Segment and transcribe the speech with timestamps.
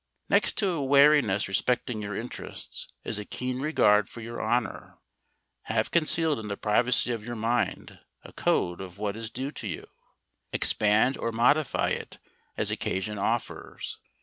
[0.29, 4.97] Next to a wariness respecting your interests is a keen regard for your honour.
[5.65, 9.67] Have concealed in the privacy of your mind a code of what is due to
[9.67, 9.85] you.
[10.51, 12.17] Expand or modify it
[12.57, 13.99] as occasion offers.